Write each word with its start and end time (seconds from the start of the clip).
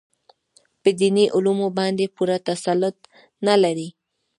په 0.81 0.89
دیني 0.99 1.25
علومو 1.35 1.67
باندې 1.77 2.11
پوره 2.15 2.37
تسلط 2.47 2.97
نه 3.47 3.55
لري. 3.63 3.89